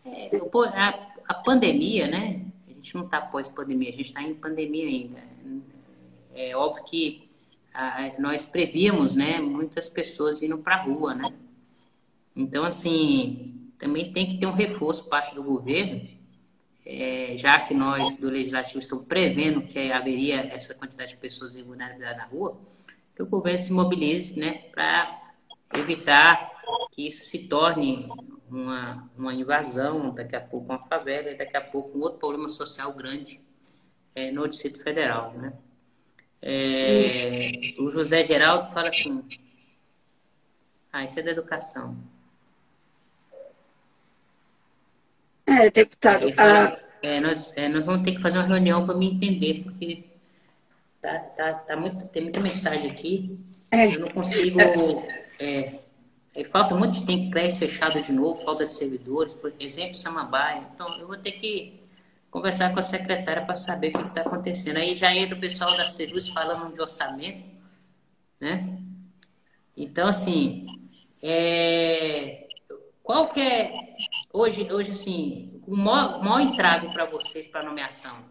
[0.05, 0.31] É,
[0.75, 2.41] a, a, pandemia, né?
[2.69, 5.23] A gente não está pós-pandemia, a gente está em pandemia ainda.
[6.35, 7.31] É, óbvio que
[7.73, 11.25] a, nós prevíamos, né, muitas pessoas indo para a rua, né?
[12.35, 16.09] Então, assim, também tem que ter um reforço parte do governo,
[16.85, 21.63] é, já que nós do Legislativo estamos prevendo que haveria essa quantidade de pessoas em
[21.63, 22.59] vulnerabilidade na rua,
[23.15, 25.21] que o governo se mobilize, né, para
[25.75, 26.51] evitar
[26.93, 28.09] que isso se torne
[28.51, 32.49] uma, uma invasão, daqui a pouco uma favela e daqui a pouco um outro problema
[32.49, 33.41] social grande
[34.15, 35.53] é, no Distrito Federal, né?
[36.43, 39.23] É, o José Geraldo fala assim,
[40.93, 41.97] ah, isso é da educação.
[45.47, 46.33] É, deputado.
[46.33, 47.07] Fala, a...
[47.07, 50.05] é, nós, é, nós vamos ter que fazer uma reunião para me entender, porque
[51.01, 53.39] tá, tá, tá muito, tem muita mensagem aqui.
[53.71, 53.95] É.
[53.95, 55.79] Eu não consigo é,
[56.35, 60.67] é, falta muito de tem CRES fechado de novo, falta de servidores, por exemplo, Samambaia.
[60.75, 61.82] Então, eu vou ter que
[62.33, 64.79] conversar com a secretária para saber o que está acontecendo.
[64.79, 67.45] Aí já entra o pessoal da Sejus falando de orçamento,
[68.41, 68.79] né?
[69.77, 70.67] Então, assim,
[71.23, 72.49] é...
[73.03, 73.73] qual que é,
[74.33, 78.25] hoje, hoje assim, o maior, maior entrave para vocês para nomeação?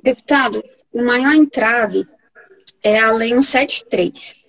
[0.00, 2.06] Deputado, o maior entrave
[2.80, 4.44] é a Lei 173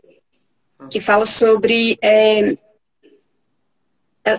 [0.91, 1.97] que fala sobre.
[1.99, 2.56] É,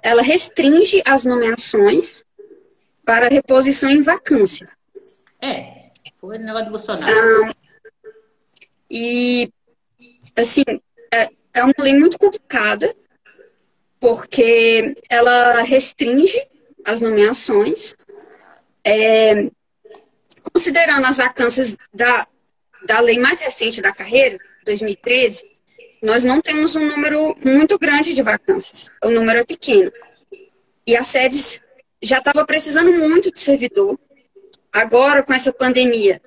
[0.02, 2.25] ela restringe as nomeações
[3.06, 4.68] para reposição em vacância.
[5.40, 7.44] É, foi o negócio do Bolsonaro.
[7.44, 7.54] Ah,
[8.90, 9.48] e,
[10.36, 10.64] assim,
[11.14, 12.92] é, é uma lei muito complicada,
[14.00, 16.36] porque ela restringe
[16.84, 17.94] as nomeações,
[18.84, 19.50] é,
[20.52, 22.26] considerando as vacâncias da,
[22.86, 25.44] da lei mais recente da carreira, 2013,
[26.02, 28.90] nós não temos um número muito grande de vacâncias.
[29.02, 29.92] O número é pequeno.
[30.84, 31.60] E a SEDES
[32.02, 33.98] já estava precisando muito de servidor.
[34.72, 36.20] Agora, com essa pandemia,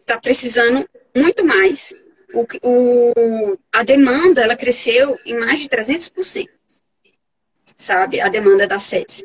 [0.00, 1.94] está precisando muito mais.
[2.32, 6.48] O, o, a demanda ela cresceu em mais de 300%.
[7.76, 8.20] Sabe?
[8.20, 9.24] A demanda da SEDES.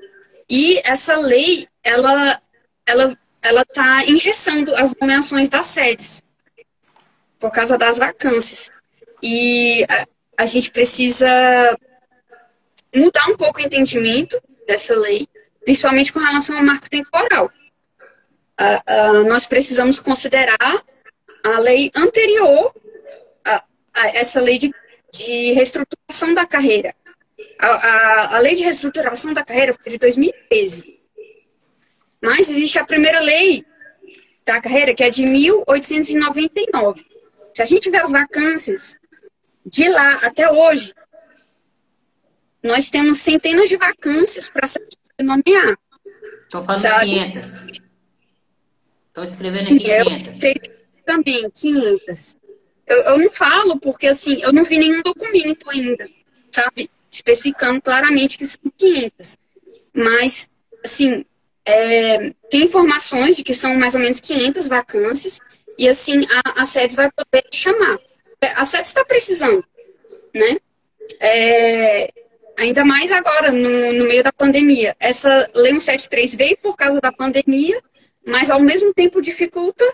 [0.50, 2.42] E essa lei, ela
[2.86, 6.22] ela ela está engessando as nomeações das sedes
[7.40, 8.70] por causa das vacâncias.
[9.24, 11.28] E a, a gente precisa
[12.94, 15.28] mudar um pouco o entendimento dessa lei,
[15.64, 17.52] principalmente com relação ao marco temporal.
[18.60, 20.84] Uh, uh, nós precisamos considerar
[21.44, 22.74] a lei anterior
[23.46, 24.74] a, a essa lei de,
[25.14, 26.94] de, reestruturação da carreira.
[27.58, 31.00] A, a, a, lei de reestruturação da carreira foi de 2013.
[32.22, 33.66] Mas existe a primeira lei
[34.46, 37.06] da carreira, que é de 1899.
[37.54, 38.98] Se a gente ver as vacâncias
[39.66, 40.94] de lá até hoje,
[42.62, 44.68] nós temos centenas de vacâncias para
[45.24, 45.78] nomear.
[46.44, 47.06] Estão falando sabe?
[47.06, 47.82] 500.
[49.08, 50.44] Estão escrevendo Sim, aqui 500.
[50.44, 52.38] Eu também, 500.
[52.88, 56.10] Eu, eu não falo porque, assim, eu não vi nenhum documento ainda,
[56.52, 56.90] sabe?
[57.10, 59.38] Especificando claramente que são 500.
[59.94, 60.50] Mas,
[60.84, 61.26] assim,
[61.66, 65.40] é, tem informações de que são mais ou menos 500 vacâncias
[65.78, 68.00] e, assim, a, a SEDES vai poder chamar
[68.42, 69.64] a SET está precisando,
[70.34, 70.58] né?
[71.20, 72.14] É,
[72.60, 74.96] ainda mais agora, no, no meio da pandemia.
[75.00, 77.82] Essa Lei 173 veio por causa da pandemia,
[78.26, 79.86] mas ao mesmo tempo dificulta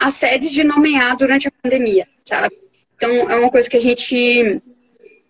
[0.00, 2.56] as sedes de nomear durante a pandemia, sabe?
[2.96, 4.60] Então, é uma coisa que a gente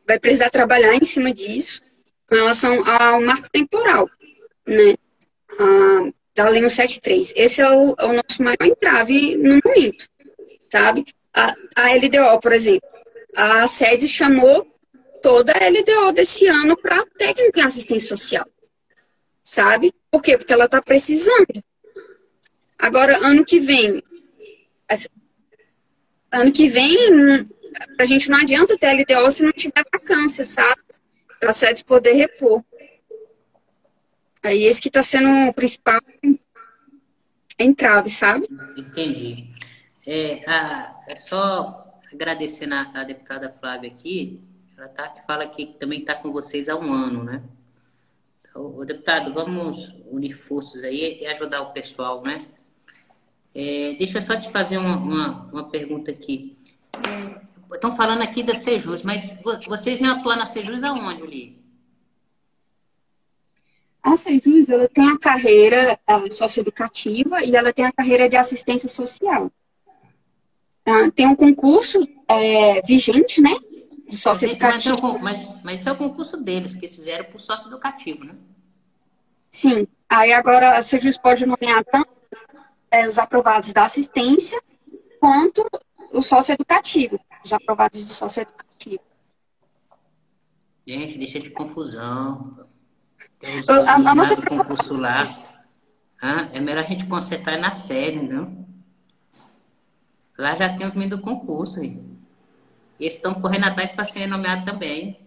[0.07, 1.81] vai precisar trabalhar em cima disso,
[2.27, 4.09] com relação ao marco temporal,
[4.67, 4.95] né?
[5.59, 7.35] A, da Lei 173.
[7.37, 10.07] Esse é o, é o nosso maior entrave no momento,
[10.71, 11.05] sabe?
[11.35, 12.89] A, a LDO, por exemplo,
[13.37, 14.72] a SEDES chamou
[15.23, 18.47] toda a LDO desse ano para técnico em assistência social,
[19.43, 19.95] sabe?
[20.11, 20.37] Por quê?
[20.37, 21.65] Porque ela está precisando.
[22.79, 24.03] Agora, ano que vem,
[26.33, 27.49] ano que vem,
[27.99, 30.83] a gente não adianta ter LDO se não tiver vacância, sabe?
[31.39, 32.65] Para a SEDES poder repor.
[34.43, 36.01] Aí esse que está sendo o principal
[37.59, 38.47] entrave, sabe?
[38.77, 39.53] Entendi.
[40.07, 44.41] É, a, só agradecendo a, a, deputada Flávia aqui,
[44.77, 47.43] ela tá, fala que também está com vocês há um ano, né?
[48.41, 52.47] Então, deputado, vamos unir forças aí e ajudar o pessoal, né?
[53.55, 56.57] É, deixa eu só te fazer uma, uma, uma pergunta aqui.
[56.95, 59.35] É, estão falando aqui da Sejus, mas
[59.67, 61.63] vocês vêm atuar na Sejus aonde, Uli?
[64.03, 65.99] A Sejus, ela tem a carreira
[66.31, 69.51] socioeducativa e ela tem a carreira de assistência social.
[71.15, 73.55] Tem um concurso é, vigente, né?
[74.13, 75.19] De socioeducativo.
[75.19, 78.35] Mas, mas, mas, mas é o concurso deles, que eles fizeram para o socioeducativo, né?
[79.51, 79.89] Sim.
[80.07, 82.11] Aí agora a Sejus pode nomear tanto
[82.91, 84.63] é, os aprovados da assistência
[85.19, 85.67] quanto
[86.13, 87.19] o socioeducativo.
[87.43, 89.03] Os aprovados do socioeducativo.
[90.87, 92.69] Gente, deixa de confusão.
[93.67, 95.23] A, a, concurso lá.
[96.21, 98.63] Ah, é melhor a gente concentrar na sede, não?
[100.37, 101.81] Lá já tem os meninos do concurso.
[101.81, 102.12] Aí.
[103.03, 105.19] Eles estão correndo atrás para ser nomeado também.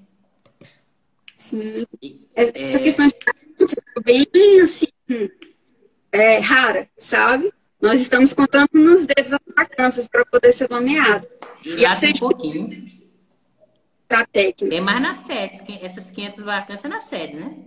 [1.35, 1.85] Sim.
[2.33, 2.79] Essa é...
[2.79, 4.87] questão de é bem assim,
[6.09, 7.51] é, rara, sabe?
[7.81, 11.27] Nós estamos contando nos dedos as vacâncias para poder ser nomeado.
[11.65, 12.87] E, e tem um pouquinho.
[14.07, 14.69] Para técnico.
[14.69, 15.61] Tem mais na sede.
[15.81, 17.57] Essas 500 vacâncias na sede, né?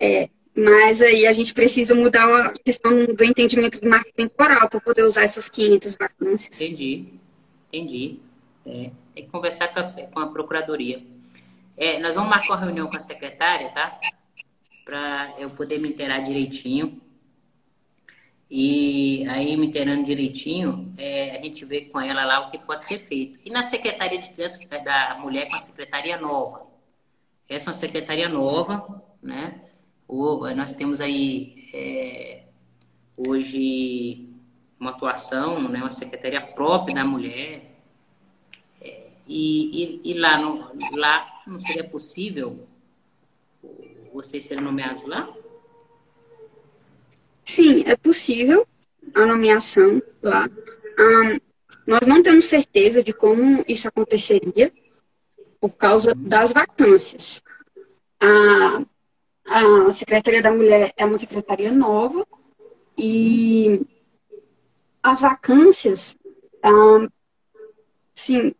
[0.00, 4.80] É, mas aí a gente precisa mudar a questão do entendimento do marco temporal para
[4.80, 6.60] poder usar essas 500 vacâncias.
[6.60, 7.06] Entendi,
[7.72, 8.29] entendi.
[8.66, 11.02] É, tem que conversar com a, com a procuradoria.
[11.76, 13.98] É, nós vamos marcar uma reunião com a secretária, tá?
[14.84, 17.00] Para eu poder me inteirar direitinho.
[18.50, 22.84] E aí, me inteirando direitinho, é, a gente vê com ela lá o que pode
[22.84, 23.40] ser feito.
[23.46, 26.70] E na Secretaria de Criança da Mulher, com a Secretaria Nova.
[27.50, 29.60] Essa é uma secretaria nova, né?
[30.56, 32.44] nós temos aí é,
[33.16, 34.28] hoje
[34.78, 37.69] uma atuação, né, uma secretaria própria da mulher.
[39.32, 42.66] E, e, e, lá, no, lá não seria possível
[44.12, 45.32] vocês serem nomeados lá?
[47.44, 48.66] Sim, é possível
[49.14, 50.50] a nomeação lá.
[50.98, 51.38] Um,
[51.86, 54.72] nós não temos certeza de como isso aconteceria
[55.60, 57.40] por causa das vacâncias.
[58.18, 58.82] A,
[59.46, 62.26] a Secretaria da Mulher é uma secretaria nova
[62.98, 63.80] e
[65.00, 66.16] as vacâncias,
[66.64, 67.08] ah,
[68.12, 68.52] sim,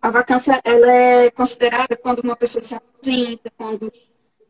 [0.00, 3.92] a vacância ela é considerada quando uma pessoa se aposenta, quando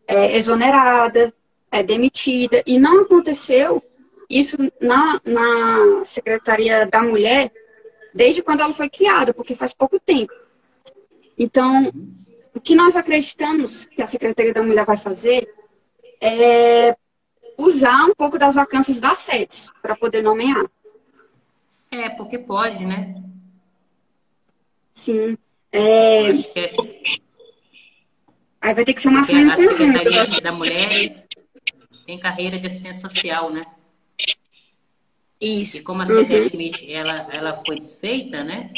[0.07, 1.33] é exonerada,
[1.71, 3.83] é demitida, e não aconteceu
[4.29, 7.53] isso na, na Secretaria da Mulher
[8.15, 10.33] desde quando ela foi criada, porque faz pouco tempo.
[11.39, 11.93] Então,
[12.55, 15.49] o que nós acreditamos que a Secretaria da Mulher vai fazer
[16.21, 16.97] é,
[17.57, 20.65] usar um pouco das vacâncias das sedes para poder nomear.
[21.91, 23.15] É, porque pode, né?
[25.01, 25.39] Sim.
[25.73, 26.29] É...
[26.29, 26.71] Acho que é...
[28.61, 29.71] Aí vai ter que ser uma ação em conjunto.
[29.71, 31.27] A Secretaria da Mulher
[32.07, 33.63] tem carreira de assistência social, né?
[35.41, 35.79] Isso.
[35.79, 36.95] E como a CDF uhum.
[36.95, 38.71] ela, ela foi desfeita, né?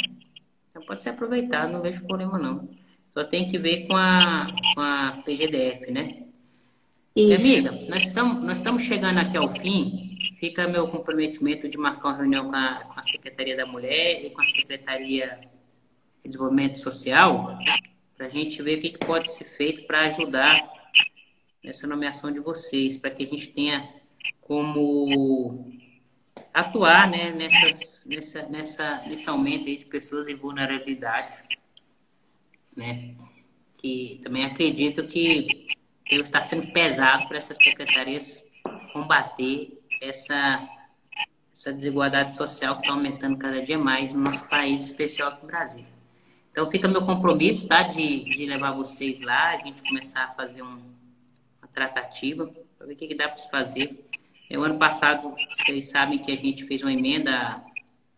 [0.70, 2.68] Então pode ser aproveitado, não vejo problema não.
[3.12, 6.22] Só tem que ver com a, com a PGDF, né?
[7.16, 7.44] Isso.
[7.44, 10.16] Amiga, nós estamos, nós estamos chegando aqui ao fim.
[10.38, 14.30] Fica meu comprometimento de marcar uma reunião com a, com a Secretaria da Mulher e
[14.30, 15.51] com a Secretaria
[16.22, 17.58] de Desenvolvimento Social
[18.16, 20.72] para a gente ver o que, que pode ser feito para ajudar
[21.62, 23.92] nessa nomeação de vocês, para que a gente tenha
[24.40, 25.68] como
[26.54, 31.44] atuar né, nessas, nessa, nessa, nesse aumento de pessoas em vulnerabilidade.
[32.76, 33.14] Né?
[33.78, 35.68] Que também acredito que
[36.08, 38.44] está sendo pesado para essas secretarias
[38.92, 40.68] combater essa,
[41.52, 45.48] essa desigualdade social que está aumentando cada dia mais no nosso país, especial aqui no
[45.48, 45.91] Brasil.
[46.52, 47.82] Então fica meu compromisso, tá?
[47.82, 50.78] De, de levar vocês lá, a gente começar a fazer um,
[51.58, 52.46] uma tratativa,
[52.76, 54.06] para ver o que, que dá para se fazer.
[54.50, 57.64] É, o ano passado, vocês sabem que a gente fez uma emenda,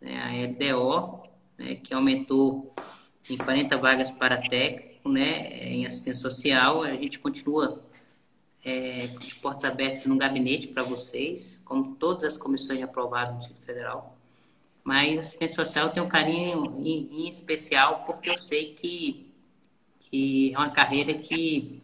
[0.01, 1.22] né, a LDO,
[1.57, 2.74] né, que aumentou
[3.30, 6.82] em 40 vagas para técnico, né, em assistência social.
[6.82, 7.80] A gente continua
[8.64, 13.39] é, com de portas abertas no gabinete para vocês, como todas as comissões aprovadas no
[13.39, 14.13] Distrito Federal.
[14.85, 19.32] Mas assistência social tem um carinho em, em, especial porque eu sei que,
[20.01, 21.82] que é uma carreira que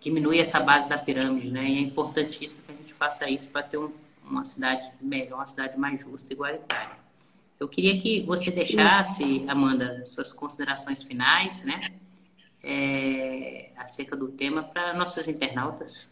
[0.00, 1.68] diminui essa base da pirâmide, né?
[1.68, 3.92] E é importantíssimo que a gente faça isso para ter um,
[4.24, 6.96] uma cidade melhor, uma cidade mais justa e igualitária.
[7.58, 11.80] Eu queria que você deixasse, Amanda, suas considerações finais, né?
[12.64, 16.08] é, acerca do tema para nossos internautas?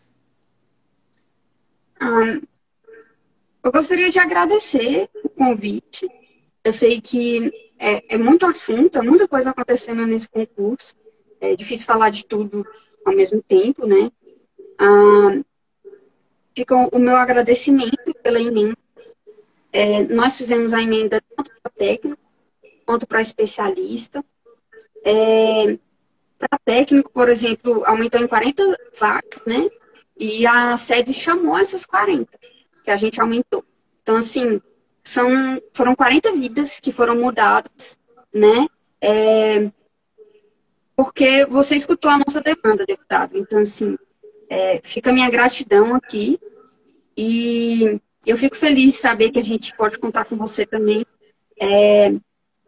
[2.01, 2.43] Um,
[3.63, 6.09] eu gostaria de agradecer o convite.
[6.65, 10.95] Eu sei que é, é, muito assunto, é muita coisa acontecendo nesse concurso.
[11.41, 12.67] É difícil falar de tudo
[13.05, 14.11] ao mesmo tempo, né?
[14.81, 15.45] Um,
[16.55, 18.77] fica o meu agradecimento pela emenda.
[19.73, 22.19] É, nós fizemos a emenda tanto para técnico
[22.85, 24.25] quanto para especialista.
[25.05, 25.79] É,
[26.39, 29.69] para técnico, por exemplo, aumentou em 40 vagas, né?
[30.19, 32.29] E a sede chamou essas 40
[32.83, 33.65] que a gente aumentou.
[34.03, 34.61] Então, assim,
[35.03, 37.99] são, foram 40 vidas que foram mudadas,
[38.33, 38.67] né?
[39.01, 39.71] É,
[40.95, 43.37] porque você escutou a nossa demanda, deputado.
[43.37, 43.97] Então, assim,
[44.49, 46.39] é, fica a minha gratidão aqui.
[47.17, 51.05] E eu fico feliz de saber que a gente pode contar com você também
[51.61, 52.13] é,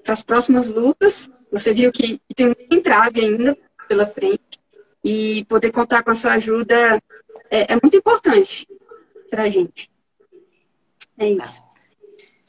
[0.02, 1.30] para as próximas lutas.
[1.52, 3.56] Você viu que tem um entrave ainda
[3.88, 4.60] pela frente
[5.04, 7.00] e poder contar com a sua ajuda
[7.50, 8.66] é, é muito importante
[9.30, 9.90] para a gente.
[11.18, 11.60] É isso.
[11.60, 11.68] Tá.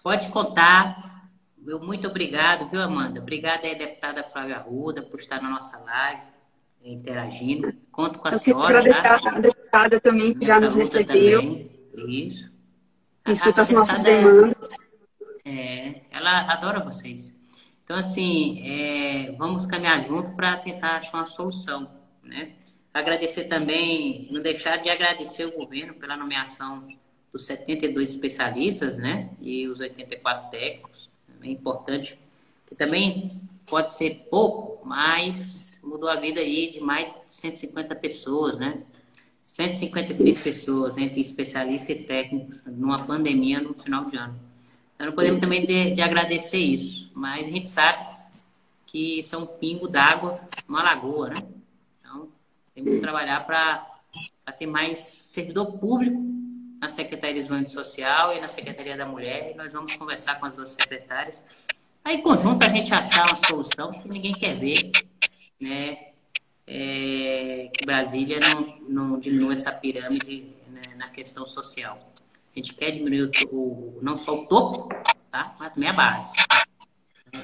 [0.04, 1.30] Pode contar.
[1.58, 3.20] Meu muito obrigado, viu, Amanda?
[3.20, 6.22] Obrigada aí, deputada Flávia Arruda, por estar na nossa live,
[6.84, 7.74] interagindo.
[7.92, 8.68] Conto com a Eu senhora.
[8.68, 9.30] Agradecer tá?
[9.30, 11.42] a deputada também, que já nos recebeu.
[11.42, 12.28] Também.
[12.28, 12.52] Isso.
[13.28, 14.68] Escuta as nossas demandas.
[15.44, 17.36] É, ela adora vocês.
[17.84, 21.90] Então, assim, é, vamos caminhar junto para tentar achar uma solução,
[22.24, 22.54] né?
[22.94, 26.88] Agradecer também, não deixar de agradecer o governo pela nomeação
[27.36, 29.30] dos 72 especialistas, né?
[29.42, 31.10] E os 84 técnicos.
[31.44, 32.18] É importante,
[32.66, 38.58] que também pode ser pouco, mas mudou a vida aí de mais de 150 pessoas,
[38.58, 38.82] né?
[39.42, 44.40] 156 pessoas entre especialistas e técnicos numa pandemia no final de ano.
[44.96, 48.16] Então, não podemos também de, de agradecer isso, mas a gente sabe
[48.86, 51.36] que isso é um pingo d'água numa lagoa, né?
[52.00, 52.30] Então,
[52.74, 53.86] temos que trabalhar para
[54.58, 56.35] ter mais servidor público
[56.86, 60.46] na Secretaria de Desenvolvimento Social e na Secretaria da Mulher, e nós vamos conversar com
[60.46, 61.42] as duas secretárias.
[62.04, 64.92] Aí, em conjunto, a gente achar uma solução que ninguém quer ver,
[65.60, 66.10] né?
[66.68, 72.00] É, que Brasília não, não diminua essa pirâmide né, na questão social.
[72.56, 74.90] A gente quer diminuir o, o, não só o topo,
[75.32, 75.56] tá?
[75.60, 76.36] mas também a base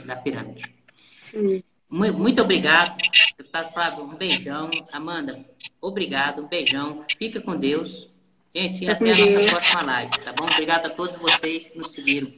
[0.06, 0.74] da pirâmide.
[1.20, 1.64] Sim.
[1.90, 2.98] Muito, muito obrigado,
[3.38, 4.04] deputado Flávio.
[4.04, 4.70] Um beijão.
[4.92, 5.44] Amanda,
[5.82, 6.44] obrigado.
[6.44, 7.04] Um beijão.
[7.18, 8.11] Fica com Deus.
[8.54, 10.46] Gente, até a nossa próxima live, tá bom?
[10.46, 12.32] Obrigado a todos vocês que nos seguiram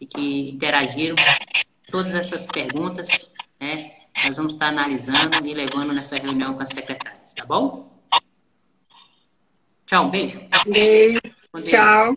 [0.00, 1.16] e que interagiram.
[1.90, 3.92] Todas essas perguntas, né?
[4.24, 7.98] Nós vamos estar analisando e levando nessa reunião com as secretárias, tá bom?
[9.86, 10.40] Tchau, um beijo.
[10.66, 11.20] Beijo.
[11.64, 12.16] Tchau.